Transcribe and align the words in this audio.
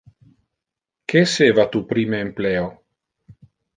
Que 1.11 1.21
esseva 1.27 1.65
tu 1.75 1.81
prime 1.91 2.25
empleo? 2.29 2.67